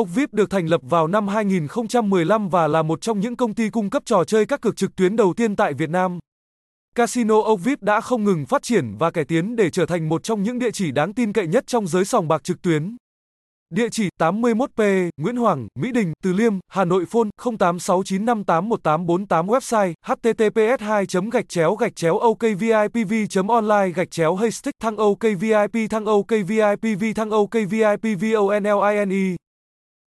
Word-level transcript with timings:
Ốc 0.00 0.08
VIP 0.14 0.34
được 0.34 0.50
thành 0.50 0.66
lập 0.66 0.80
vào 0.84 1.06
năm 1.06 1.28
2015 1.28 2.48
và 2.48 2.68
là 2.68 2.82
một 2.82 3.00
trong 3.00 3.20
những 3.20 3.36
công 3.36 3.54
ty 3.54 3.70
cung 3.70 3.90
cấp 3.90 4.02
trò 4.06 4.24
chơi 4.24 4.46
các 4.46 4.60
cược 4.60 4.76
trực 4.76 4.96
tuyến 4.96 5.16
đầu 5.16 5.34
tiên 5.36 5.56
tại 5.56 5.72
Việt 5.72 5.90
Nam. 5.90 6.18
Casino 6.94 7.42
Ốc 7.42 7.60
VIP 7.64 7.82
đã 7.82 8.00
không 8.00 8.24
ngừng 8.24 8.46
phát 8.46 8.62
triển 8.62 8.96
và 8.98 9.10
cải 9.10 9.24
tiến 9.24 9.56
để 9.56 9.70
trở 9.70 9.86
thành 9.86 10.08
một 10.08 10.22
trong 10.22 10.42
những 10.42 10.58
địa 10.58 10.70
chỉ 10.70 10.90
đáng 10.90 11.14
tin 11.14 11.32
cậy 11.32 11.46
nhất 11.46 11.66
trong 11.66 11.86
giới 11.86 12.04
sòng 12.04 12.28
bạc 12.28 12.44
trực 12.44 12.62
tuyến. 12.62 12.96
Địa 13.70 13.88
chỉ 13.88 14.08
81P, 14.20 15.10
Nguyễn 15.16 15.36
Hoàng, 15.36 15.68
Mỹ 15.78 15.92
Đình, 15.92 16.12
Từ 16.22 16.32
Liêm, 16.32 16.54
Hà 16.68 16.84
Nội 16.84 17.04
phone 17.06 17.28
0869581848 17.42 19.46
website 19.46 19.92
https 20.06 20.80
2 20.80 21.06
gạch 21.32 21.48
chéo 21.48 21.74
gạch 21.74 21.96
chéo 21.96 22.18
okvipv 22.18 23.12
online 23.48 23.88
gạch 23.94 24.10
chéo 24.10 24.34
haystack 24.34 24.74
thăng 24.82 24.96
okvip 24.96 25.90
thăng 25.90 26.04
okvipv 26.04 27.04
thăng 27.14 27.30
okvipv 27.30 28.34
online 28.34 28.70